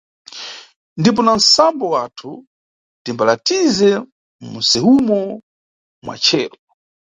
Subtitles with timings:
[0.99, 2.29] Ndipo na nʼsambo wathu
[3.03, 3.89] timbalatize
[4.51, 5.19] munʼsewumo
[6.03, 6.57] mwa cheru.